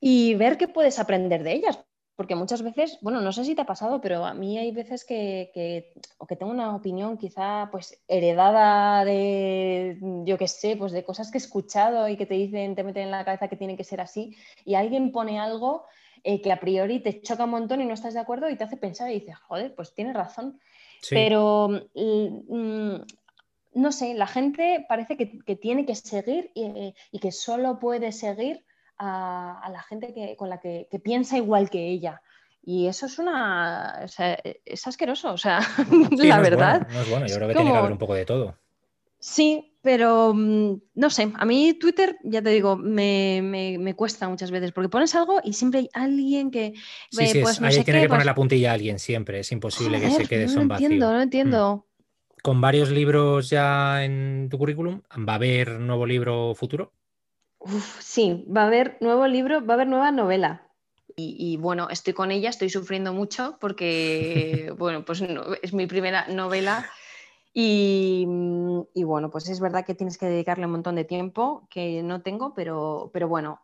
[0.00, 1.78] Y ver qué puedes aprender de ellas,
[2.16, 5.04] porque muchas veces, bueno, no sé si te ha pasado, pero a mí hay veces
[5.04, 11.04] que, o que tengo una opinión quizá pues heredada de, yo qué sé, pues de
[11.04, 13.76] cosas que he escuchado y que te dicen, te meten en la cabeza que tiene
[13.76, 15.86] que ser así, y alguien pone algo
[16.22, 18.64] eh, que a priori te choca un montón y no estás de acuerdo y te
[18.64, 20.60] hace pensar y dices, joder, pues tienes razón.
[21.10, 22.96] Pero mm,
[23.74, 28.64] no sé, la gente parece que, tiene que seguir y, y que solo puede seguir
[28.98, 32.22] a, la gente que, con la que, piensa igual que ella.
[32.62, 34.06] Y eso es una.
[34.64, 35.60] es asqueroso, o sea,
[36.16, 36.88] la verdad.
[36.90, 38.56] no es bueno, yo creo que tiene que haber un poco de todo.
[39.26, 44.72] Sí, pero mm, no sé, a mí Twitter, ya te digo, me, cuesta muchas veces,
[44.72, 46.74] porque pones algo y siempre hay alguien que...
[47.10, 50.10] Sí, pues, no tiene que poner pues la puntilla a alguien siempre, es imposible que
[50.10, 51.76] se quede son No entiendo, no entiendo.
[51.76, 52.40] Mm.
[52.42, 56.92] Con varios libros ya en tu currículum, ¿va a haber nuevo libro futuro?
[58.00, 60.68] Sí, va a haber nuevo libro, va a haber nueva novela.
[61.16, 65.22] Y, bueno, estoy con ella, estoy sufriendo mucho porque, bueno, pues
[65.62, 66.90] es mi primera novela.
[67.52, 68.26] Y,
[68.94, 72.22] y, bueno, pues es verdad que tienes que dedicarle un montón de tiempo que no
[72.22, 73.60] tengo, pero, pero bueno,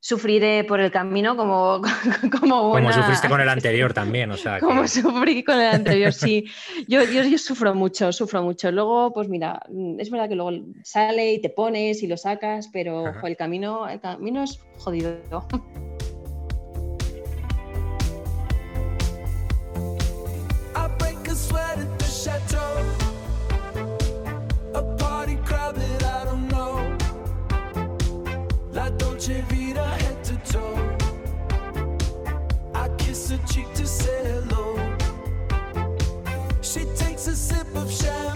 [0.00, 1.82] sufriré por el camino como
[2.40, 4.58] como, como sufriste con el anterior también, o sea.
[4.58, 6.46] Como sufrí con el anterior, sí.
[6.88, 8.72] Yo, yo, yo, sufro mucho, sufro mucho.
[8.72, 9.60] Luego, pues mira,
[9.98, 14.00] es verdad que luego sale y te pones y lo sacas, pero el camino, el
[14.00, 15.20] camino es jodido.
[37.90, 38.29] Shine.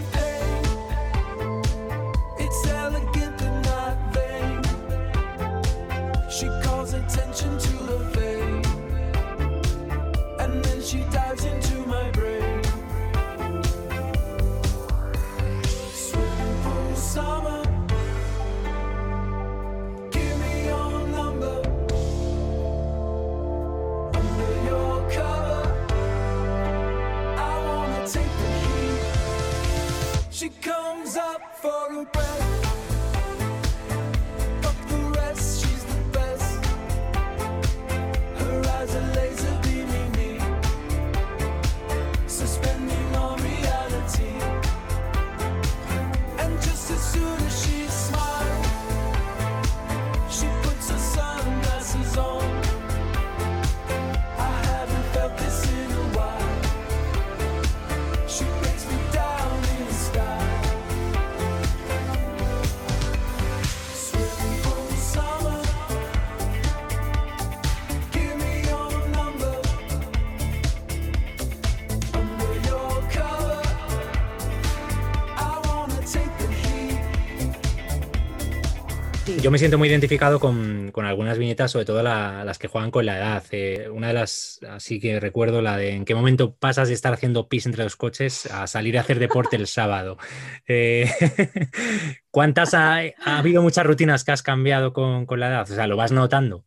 [79.44, 83.18] Yo me siento muy identificado con, algunas viñetas, sobre todo las que juegan con la
[83.18, 83.44] edad.
[83.50, 87.12] Eh, una de las, así que recuerdo la de en qué momento pasas de estar
[87.12, 90.16] haciendo pis entre los coches a salir a hacer deporte el sábado.
[90.66, 91.10] Eh,
[92.30, 95.70] ¿Cuántas ha, habido muchas rutinas que has cambiado con, la edad?
[95.70, 96.64] O sea, ¿lo vas notando?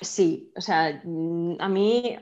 [0.00, 2.16] Sí, o sea, mm, a mí,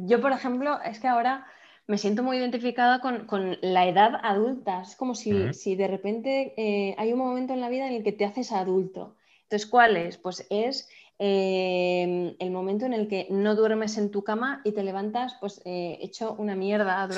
[0.00, 1.46] yo por ejemplo, es que ahora
[1.86, 4.82] me siento muy identificada con, la edad adulta.
[4.82, 8.02] Es como si, si de repente eh, hay un momento en la vida en el
[8.02, 9.14] que te haces adulto.
[9.48, 10.18] Entonces, ¿cuál es?
[10.18, 14.82] Pues es em, el momento en el que no duermes en tu cama y te
[14.82, 17.08] levantas pues eh, hecho una mierda.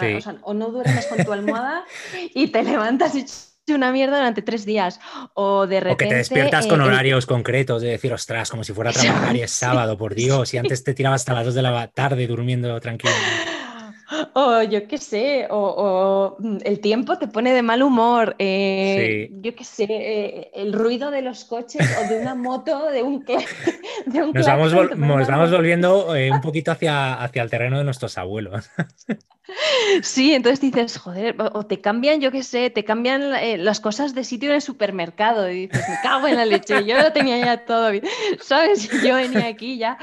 [0.45, 1.85] o, no duermes con tu almohada
[2.35, 5.01] y te levantas hecho una mierda durante tres días.
[5.35, 6.05] O de repente.
[6.05, 8.93] O que te despiertas con eh, horarios concretos, de decir, ostras, como si fuera a
[8.93, 11.89] trabajar y es sábado, por Dios, y antes te tirabas hasta las dos de la
[11.89, 13.13] tarde durmiendo tranquilo.
[14.35, 19.55] O yo qué sé, o, mm, el tiempo te pone de mal humor, eh, yo
[19.55, 23.25] qué sé, eh, el ruido de los coches o de una moto, de un,
[24.07, 24.75] de un Nos vamos,
[25.29, 28.69] vamos volviendo eh, un poquito hacia, hacia el terreno de nuestros abuelos.
[30.03, 33.31] Sí, entonces dices, joder, o te cambian, yo qué sé, te cambian
[33.65, 37.01] las cosas de sitio en el supermercado y dices, me cago en la leche, yo
[37.01, 37.91] lo tenía ya todo,
[38.41, 38.89] ¿sabes?
[39.03, 39.99] Yo venía aquí ya.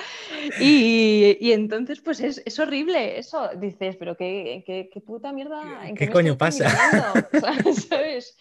[0.59, 5.87] Y, y entonces, pues es, es horrible eso, dices, pero qué, qué, puta mierda.
[5.87, 6.69] ¿En qué, coño pasa?
[7.89, 8.37] ¿Sabes?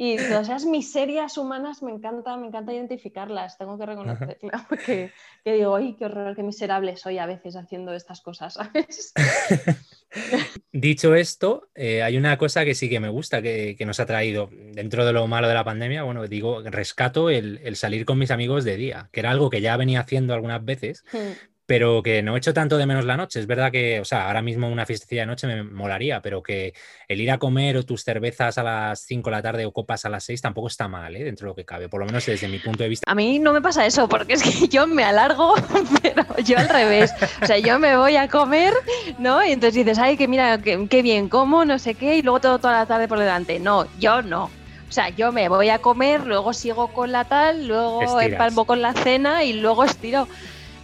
[0.00, 5.10] Y todas esas miserias humanas me encanta, me encanta identificarlas, tengo que reconocerlo, porque
[5.42, 9.12] que digo, ay, qué horror, qué miserable soy a veces haciendo estas cosas, ¿sabes?
[10.72, 14.48] Dicho esto, eh, hay una cosa que sí que me gusta, que, nos ha traído
[14.52, 18.30] dentro de lo malo de la pandemia, bueno, digo, rescato el, el, salir con mis
[18.30, 22.22] amigos de día, que era algo que ya venía haciendo algunas veces, hmm pero que
[22.22, 23.40] no echo tanto de menos la noche.
[23.40, 26.72] Es verdad que, o sea, ahora mismo una fiestecilla de noche me molaría, pero que
[27.06, 30.06] el ir a comer o tus cervezas a las 5 de la tarde o copas
[30.06, 31.24] a las 6 tampoco está mal, ¿eh?
[31.24, 33.04] dentro de lo que cabe, por lo menos desde mi punto de vista.
[33.06, 35.56] A mí no me pasa eso, porque es que yo me alargo,
[36.02, 37.12] pero yo al revés.
[37.42, 38.72] O sea, yo me voy a comer,
[39.18, 39.44] ¿no?
[39.44, 42.58] Y entonces dices, ay, que mira, qué bien como, no sé qué, y luego todo,
[42.60, 43.60] toda la tarde por delante.
[43.60, 44.44] No, yo no.
[44.44, 48.80] O sea, yo me voy a comer, luego sigo con la tal, luego empalmo con
[48.80, 50.26] la cena y luego estiro.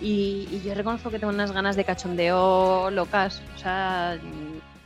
[0.05, 3.43] Y, yo reconozco que tengo unas ganas de cachondeo locas.
[3.55, 4.21] O sea.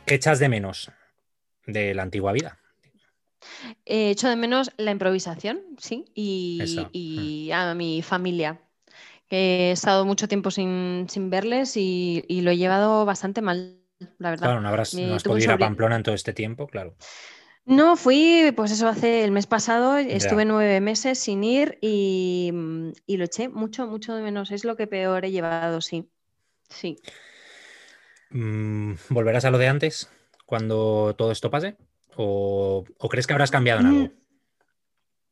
[0.05, 0.91] ¿Qué echas de menos
[1.67, 2.57] de la antigua vida?
[3.85, 8.61] He hecho de menos la improvisación, sí, y, a mi familia.
[9.29, 13.77] he estado mucho tiempo sin, verles y, lo he llevado bastante mal,
[14.19, 14.47] la verdad.
[14.47, 16.95] Claro, no, habrás, no has podido ir a Pamplona en todo este tiempo, claro.
[17.65, 22.51] No, fui, pues eso hace el mes pasado, estuve nueve meses sin ir y,
[23.07, 24.51] lo eché mucho, mucho de menos.
[24.51, 26.09] Es lo que peor he llevado, sí.
[26.69, 26.97] Sí.
[28.31, 30.09] Mm, ¿Volverás a lo de antes
[30.45, 31.77] cuando todo esto pase?
[32.15, 34.03] ¿O, crees que habrás cambiado en algo?
[34.05, 34.11] Mm,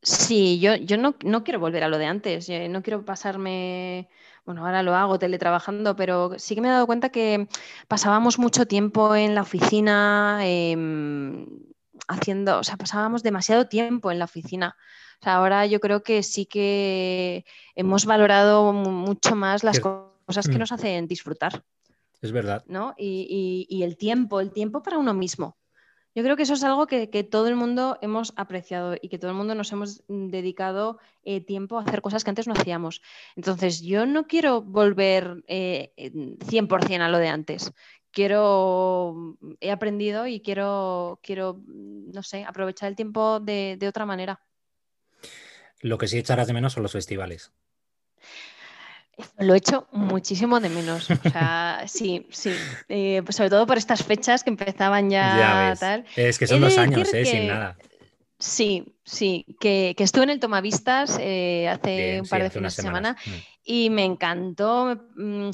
[0.02, 2.50] sí, yo, yo no, quiero volver a lo de antes.
[2.70, 4.10] No quiero pasarme
[4.48, 7.50] bueno, ahora lo hago teletrabajando, pero sí que me he dado cuenta que
[7.90, 11.46] pasábamos mucho tiempo en la oficina, em,
[12.08, 14.76] haciendo, o sea, pasábamos demasiado tiempo en la oficina.
[15.20, 17.46] O sea, ahora yo creo que sí que
[17.76, 20.60] hemos valorado mucho más las cosas que mm.
[20.60, 21.64] nos hacen disfrutar.
[22.22, 22.64] Es verdad.
[22.68, 22.94] ¿no?
[22.98, 25.58] Y, el tiempo, el tiempo para uno mismo.
[26.16, 29.30] Yo creo que eso es algo que, todo el mundo hemos apreciado y que todo
[29.30, 33.04] el mundo nos hemos dedicado eh, tiempo a hacer cosas que antes no hacíamos.
[33.36, 37.72] Entonces, yo no quiero volver eh, 100% a lo de antes
[38.18, 44.42] quiero, he aprendido y quiero, quiero, no sé, aprovechar el tiempo de, otra manera.
[45.82, 47.52] Lo que sí echarás de menos son los festivales.
[49.38, 51.12] Lo he hecho muchísimo de menos.
[51.12, 52.54] O sea, sí, sí.
[52.90, 56.04] Eh, pues sobre todo por estas fechas que empezaban ya, tal.
[56.16, 57.78] Es que son dos años, eh, sin nada.
[58.40, 63.16] Sí, sí, que, estuve en el Tomavistas eh, hace un par de fines de semana
[63.24, 63.32] mm.
[63.64, 65.08] y me encantó.
[65.16, 65.52] Mm,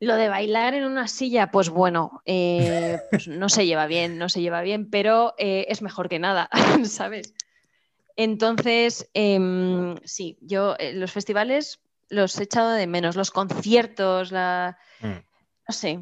[0.00, 4.30] lo de bailar en una silla, pues bueno, eh, pues no se lleva bien, no
[4.30, 6.48] se lleva bien, pero eh, es mejor que nada,
[6.84, 7.34] ¿sabes?
[8.16, 14.78] Entonces, em, sí, yo eh, los festivales los he echado de menos, los conciertos, la...
[15.00, 15.20] Mm.
[15.68, 16.00] no sé,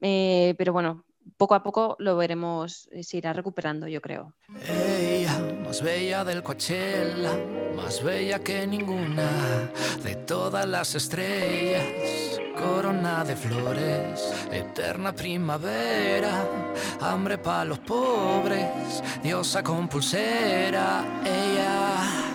[0.00, 1.04] pero bueno,
[1.36, 4.34] poco a poco lo veremos, se irá recuperando, yo creo.
[4.68, 7.38] Ella, más bella del Coachella,
[7.76, 9.70] más bella que ninguna
[10.02, 12.23] de todas las estrellas
[12.54, 16.46] corona de flores, eterna primavera,
[17.00, 22.34] hambre para los pobres, diosa con pulsera, ella.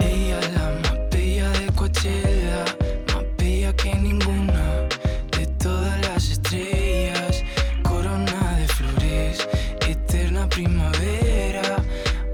[0.00, 2.64] Ella la más bella de Coachella,
[3.12, 4.88] más bella que ninguna
[5.36, 7.42] de todas las estrellas,
[7.82, 9.48] corona de flores,
[9.86, 11.76] eterna primavera,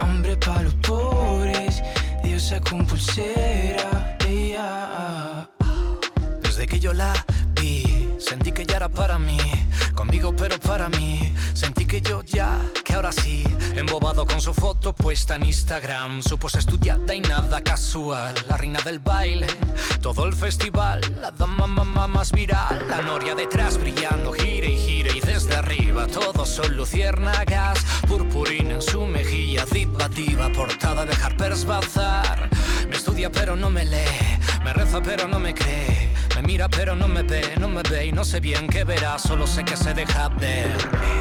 [0.01, 1.83] hambre para los pobres,
[2.53, 2.61] Desde
[6.73, 7.13] que yo la
[7.61, 9.37] vi, sentí que ya era para mí.
[9.95, 11.35] Conmigo, pero para mí.
[11.53, 13.45] Sentí que yo ya, que ahora sí.
[13.77, 16.23] Embobado con su foto puesta en Instagram.
[16.23, 18.35] Su pose estudiada y nada casual.
[18.49, 19.49] La reina del baile,
[20.01, 21.03] todo el festival.
[21.21, 22.87] La dama mamá más viral.
[22.89, 25.11] La noria detrás brillando, gire y gire.
[25.15, 27.85] Y desde arriba todos son luciérnagas.
[28.09, 30.51] Purpurina en su mejilla, diva diva.
[30.53, 32.49] Portada de Harper's Bazaar.
[32.89, 34.39] Me estudia pero no me lee.
[34.65, 36.12] Me reza pero no me cree.
[36.45, 39.47] Mira pero no me ve, no me ve y no sé bien qué verá, solo
[39.47, 40.71] sé que se deja ver.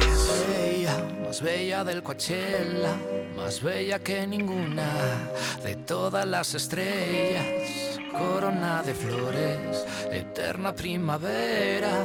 [0.00, 2.96] Es bella, más bella del Coachella,
[3.36, 4.90] más bella que ninguna
[5.62, 7.46] de todas las estrellas.
[8.10, 12.04] Corona de flores, eterna primavera,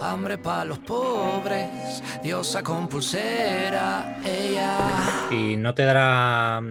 [0.00, 4.78] hambre para los pobres, diosa con pulsera, ella.
[5.30, 6.62] Y no te dará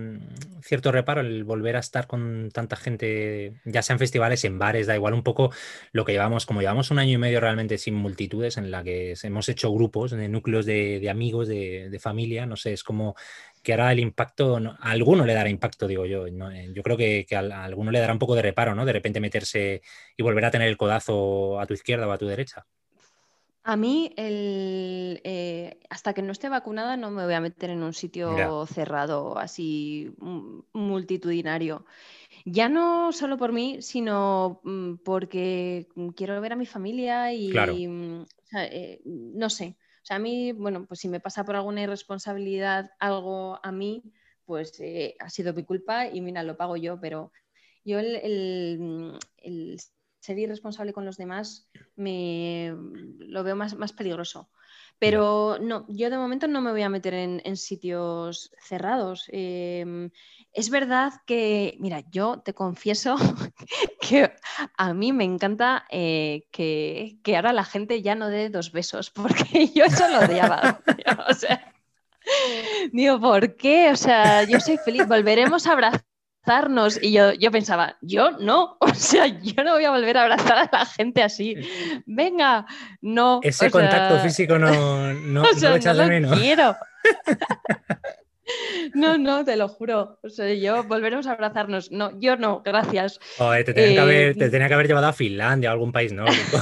[0.64, 4.88] cierto reparo el volver a estar con tanta gente, ya sea en festivales, en bares,
[4.88, 5.52] da igual un poco
[5.92, 9.16] lo que llevamos, como llevamos un año y medio realmente sin multitudes, en la que
[9.24, 13.16] hemos hecho grupos, de núcleos de, de amigos, de, familia, no sé, es como
[13.64, 16.26] que ahora el impacto, no, a alguno le dará impacto, digo yo.
[16.28, 18.86] Eh, yo creo que, que, a, alguno le dará un poco de reparo, ¿no?
[18.86, 19.82] De repente meterse
[20.18, 22.66] y volver a tener el codazo a tu izquierda o a tu derecha.
[23.64, 27.84] A mí, el, eh, hasta que no esté vacunada, no me voy a meter en
[27.84, 28.58] un sitio Mira.
[28.66, 30.16] cerrado, así
[30.74, 31.86] multitudinario.
[32.46, 37.84] Ya no solo por mí, sino mm, porque quiero ver a mi familia y, claro.
[37.88, 39.78] o sea, eh, no sé.
[40.04, 44.04] O sea, a mí, bueno, pues si me pasa por alguna irresponsabilidad algo a mí,
[44.46, 47.32] pues eh, ha sido mi culpa y mira, lo pago yo, pero
[47.84, 49.78] yo el, el, el
[50.22, 52.74] ser irresponsable con los demás me
[53.20, 54.50] lo veo más, más peligroso.
[55.00, 59.26] Pero no, yo de momento no me voy a meter en, en sitios cerrados.
[59.32, 60.10] Eh,
[60.54, 63.16] es verdad que, mira, yo te confieso
[64.00, 64.32] que
[64.78, 69.10] a mí me encanta eh, que, que, ahora la gente ya no dé dos besos,
[69.16, 70.82] porque yo eso lo odiaba.
[71.28, 71.74] o sea,
[72.92, 73.90] digo, ¿por qué?
[73.90, 76.11] O sea, yo soy feliz, volveremos a abrazar
[77.02, 80.58] y yo, yo pensaba, yo no, o sea, yo no voy a volver a abrazar
[80.58, 81.56] a la gente así.
[82.06, 82.66] Venga,
[83.02, 83.40] no.
[83.44, 86.40] Ese o contacto sea, físico no, no, o sea, no lo echas no de menos.
[86.40, 86.76] quiero.
[88.94, 90.20] No, no, te lo juro.
[90.24, 91.90] O sea, yo volveremos a abrazarnos.
[91.90, 93.18] No, yo no, gracias.
[93.38, 95.94] Joder, te, tenían que haber, Eh, te tenía que haber llevado a Finlandia o algún
[95.94, 96.58] país nórdico.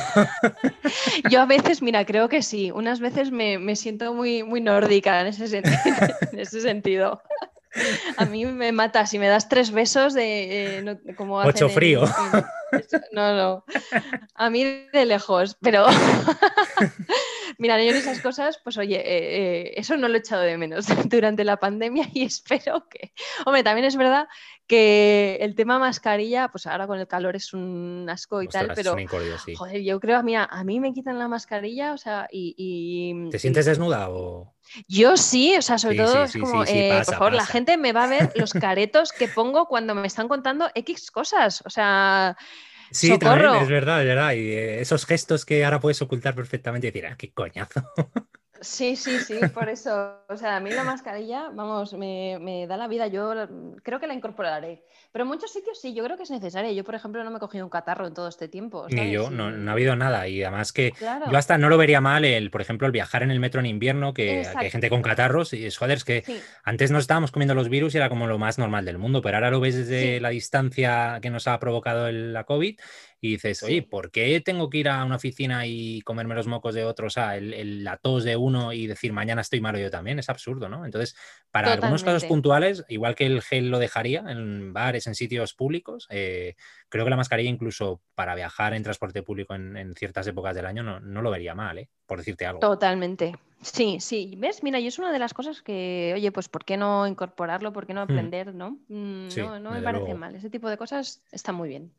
[1.31, 2.69] Yo a veces, mira, creo que sí.
[2.69, 7.23] Unas veces me, me siento muy, muy nórdica en ese, en ese sentido.
[8.17, 11.67] A mí me mata si me das tres besos de eh, no- como Ocho hacen
[11.69, 12.03] en- frío.
[12.03, 13.65] en- no, no.
[14.35, 15.85] A mí de lejos, pero
[17.59, 20.57] mira, yo en esas cosas, pues oye, eh, eh, eso no lo he echado de
[20.57, 23.13] menos durante la pandemia y espero que.
[23.45, 24.27] Hombre, también es verdad
[24.67, 28.75] que el tema mascarilla, pues ahora con el calor es un asco y Ostras, tal,
[28.75, 29.55] pero incordio, sí.
[29.55, 32.55] joder, yo creo, mira, a mí me quitan la mascarilla, o sea, y.
[32.57, 34.53] y- ¿Te sientes desnuda o...?
[34.87, 37.33] yo sí, o sea, sobre Sí, todo sí, es como, sí, eh, pasa, por favor,
[37.33, 41.11] la gente me va a ver los caretos que pongo cuando me están contando X
[41.11, 41.63] cosas.
[41.65, 42.37] O sea,
[42.91, 44.33] Sí, también, es verdad, es verdad.
[44.33, 47.83] Y eh, esos gestos que ahora puedes ocultar perfectamente y decir, ah, qué coñazo.
[48.61, 50.15] sí, sí, sí, por eso.
[50.29, 53.07] O sea, a mí la mascarilla, vamos, me, me da la vida.
[53.07, 53.33] Yo
[53.83, 54.83] creo que la incorporaré.
[55.11, 56.71] Pero en muchos sitios sí, yo creo que es necesaria.
[56.71, 58.85] Yo, por ejemplo, no me he cogido un catarro en todo este tiempo.
[58.89, 60.27] Ni yo, no, no ha habido nada.
[60.27, 61.31] Y además que Claro.
[61.31, 63.65] yo hasta no lo vería mal, el, por ejemplo, el viajar en el metro en
[63.65, 65.53] invierno, que, que hay gente con catarros.
[65.53, 68.27] Y es, joder, es que Sí, antes nos estábamos comiendo los virus y era como
[68.27, 70.19] lo más normal del mundo, pero ahora lo ves desde Sí.
[70.19, 72.79] la distancia que nos ha provocado el- la COVID
[73.21, 73.81] y dices, oye.
[73.83, 77.15] ¿por qué tengo que ir a una oficina y comerme los mocos de otros, o
[77.15, 80.19] sea, el, el- la tos de uno y decir mañana estoy malo yo también?
[80.19, 80.85] Es absurdo, ¿no?
[80.85, 81.15] Entonces,
[81.51, 86.07] para algunos casos puntuales, igual que el gel lo dejaría en bares, en sitios públicos,
[86.09, 86.55] eh,
[86.87, 90.65] creo que la mascarilla incluso para viajar en transporte público en, en ciertas épocas del
[90.65, 91.89] año no, no lo vería mal, ¿eh?
[92.05, 92.59] Por decirte algo.
[92.59, 93.35] totalmente.
[93.61, 94.35] Sí, sí.
[94.37, 94.63] ¿Ves?
[94.63, 97.73] Mira, yo es una de las cosas que, oye, pues ¿por qué no incorporarlo?
[97.73, 98.55] ¿Por qué no aprender?
[98.55, 98.71] ¿No?
[98.87, 99.29] Mm, Hmm.
[99.29, 100.19] Sí, no, no me parece luego.
[100.19, 100.35] mal.
[100.35, 101.91] Ese tipo de cosas está muy bien.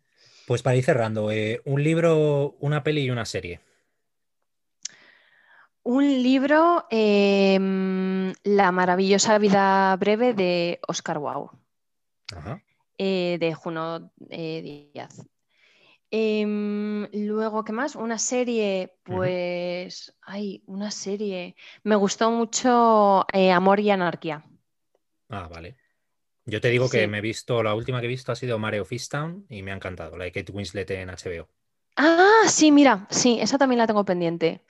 [0.50, 3.60] Pues para ir cerrando, eh, un libro, una peli y una serie.
[5.84, 11.20] Un libro, em, La maravillosa vida breve de Oscar
[12.36, 12.60] Ajá.
[12.98, 15.24] eh, de Juno eh, Díaz.
[16.10, 17.94] Em, luego, ¿qué más?
[17.94, 21.54] Una serie, pues, ay, una serie.
[21.84, 24.44] Me gustó mucho eh, Amor y Anarquía.
[25.28, 25.76] Ah, vale.
[26.44, 28.80] Yo te digo que me he visto, la última que he visto ha sido Mare
[28.80, 31.48] of Easttown y me ha encantado, la de Kate Winslet en HBO.
[31.96, 34.62] Ah, sí, mira, sí, esa también la tengo pendiente.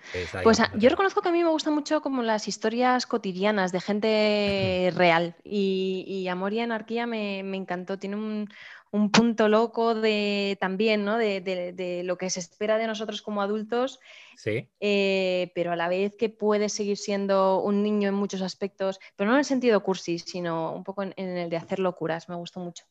[0.42, 4.90] Pues yo reconozco que a mí me gustan mucho como las historias cotidianas de gente
[4.96, 7.98] real y, y Amor y Anarquía me, me encantó.
[7.98, 8.48] Tiene un,
[8.92, 11.16] un punto loco de también, ¿no?
[11.16, 14.00] De, lo que se espera de nosotros como adultos,
[14.36, 14.68] sí.
[14.80, 19.28] Eh, pero a la vez que puede seguir siendo un niño en muchos aspectos, pero
[19.28, 22.60] no en el sentido cursi, sino un poco en, el de hacer locuras, me gustó
[22.60, 22.84] mucho.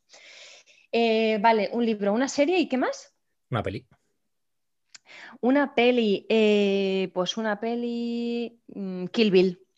[0.92, 3.14] Eh, vale, un libro, una serie y qué más?
[3.50, 3.86] Una peli.
[5.42, 9.69] Una peli, eh, pues una peli mm, Kill Bill.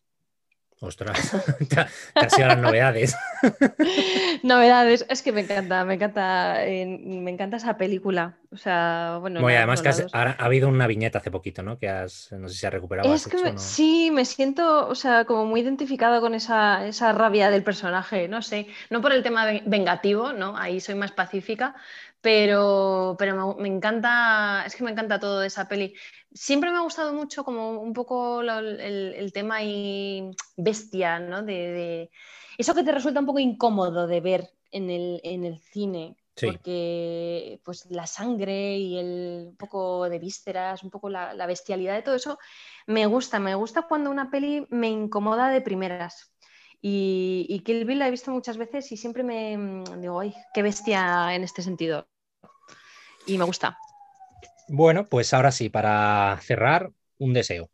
[0.84, 1.32] Ostras,
[2.16, 3.16] casi a las novedades.
[4.44, 8.36] novedades, es que me encanta, me encanta, eh, me encanta esa película.
[8.52, 9.46] O sea, bueno.
[9.48, 11.78] además que ha, habido una viñeta hace poquito, ¿no?
[11.78, 13.14] Que has, no sé si has recuperado.
[13.14, 17.62] Es que sí, me siento, o sea, como muy identificado con esa, esa rabia del
[17.62, 20.58] personaje, no sé, no por el tema vengativo, ¿no?
[20.58, 21.76] Ahí soy más pacífica,
[22.22, 25.96] pero, pero me, encanta, es que me encanta todo de esa peli.
[26.32, 31.42] Siempre me ha gustado mucho como un poco el, tema y bestia, ¿no?
[31.42, 32.12] De,
[32.58, 36.16] eso que te resulta un poco incómodo de ver en el, cine.
[36.40, 42.02] Porque pues la sangre y el un poco de vísceras, un poco la, bestialidad de
[42.02, 42.40] todo eso,
[42.88, 46.31] me gusta, me gusta cuando una peli me incomoda de primeras.
[46.82, 50.34] Y, y Kill Bill la he visto muchas veces y siempre me mm, digo, ay,
[50.54, 52.08] qué bestia en este sentido
[53.26, 53.78] y me gusta.
[54.68, 57.70] Bueno, pues ahora sí, para cerrar, un deseo.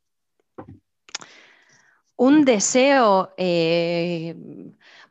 [2.20, 4.36] Un deseo, eh,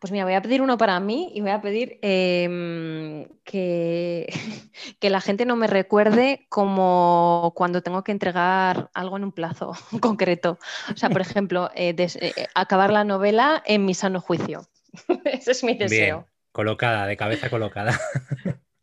[0.01, 4.27] pues mira, voy a pedir uno para mí y voy a pedir em, que,
[4.99, 9.73] que, la gente no me recuerde como cuando tengo que entregar algo en un plazo
[10.01, 10.59] concreto.
[10.93, 14.67] O sea, por ejemplo, eh, eh, acabar la novela en mi sano juicio.
[15.25, 16.17] Ese es mi deseo.
[16.17, 18.01] Bien, colocada, de cabeza colocada.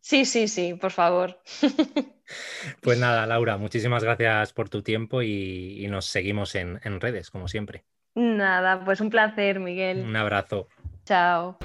[0.00, 1.42] Sí, sí, sí, por favor.
[2.80, 7.84] Pues nada, Laura, muchísimas gracias por tu tiempo y, nos seguimos en redes, como siempre.
[8.14, 10.04] Nada, pues un placer, Miguel.
[10.04, 10.68] Un abrazo.
[11.04, 11.58] Chao.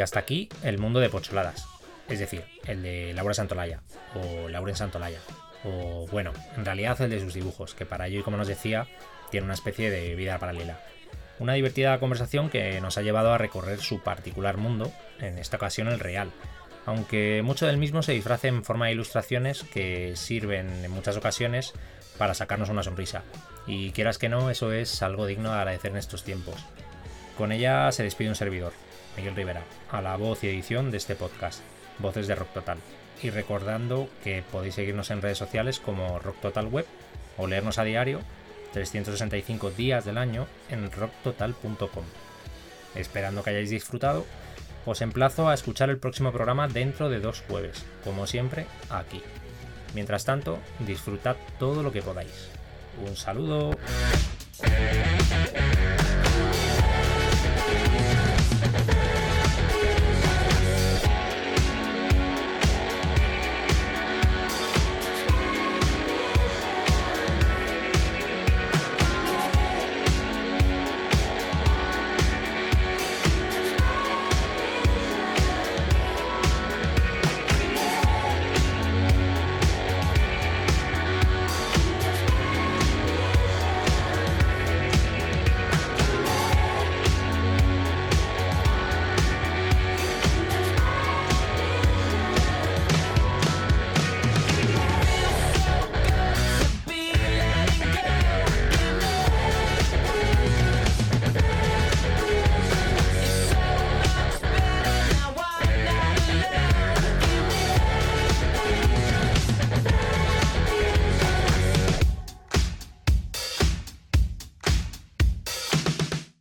[0.00, 1.66] Hasta aquí el mundo de Pocholadas,
[2.08, 3.82] es decir, el de Laura Santolaya
[4.14, 5.20] o Lauren Santolaya,
[5.64, 8.86] o bueno, en realidad el de sus dibujos, que para ello, y como nos decía,
[9.30, 10.80] tiene una especie de vida paralela.
[11.38, 15.88] Una divertida conversación que nos ha llevado a recorrer su particular mundo, en esta ocasión
[15.88, 16.30] el real,
[16.86, 21.74] aunque mucho del mismo se disfrace en forma de ilustraciones que sirven en muchas ocasiones
[22.16, 23.22] para sacarnos una sonrisa.
[23.66, 26.54] Y quieras que no, eso es algo digno de agradecer en estos tiempos.
[27.36, 28.72] Con ella se despide un servidor,
[29.16, 31.60] Miguel Rivera, a la voz y edición de este podcast,
[31.98, 32.78] Voces de Rock Total.
[33.22, 36.86] Y recordando que podéis seguirnos en redes sociales como Rock Total Web
[37.38, 38.20] o leernos a diario
[38.72, 42.04] 365 días del año en rocktotal.com.
[42.94, 44.26] Esperando que hayáis disfrutado,
[44.84, 49.22] os emplazo a escuchar el próximo programa dentro de dos jueves, como siempre, aquí.
[49.94, 52.48] Mientras tanto, disfrutad todo lo que podáis.
[53.06, 53.76] Un saludo.